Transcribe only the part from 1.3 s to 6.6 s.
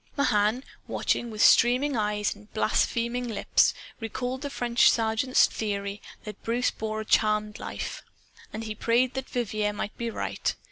streaming eyes and blaspheming lips, recalled the French sergeant's theory that